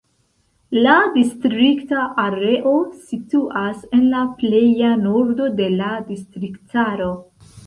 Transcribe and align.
La 0.85 0.93
distrikta 1.17 2.05
areo 2.23 2.73
situas 3.11 3.85
en 3.99 4.03
la 4.15 4.23
pleja 4.41 4.91
nordo 5.05 5.51
de 5.61 5.69
la 5.77 5.93
distriktaro. 6.11 7.13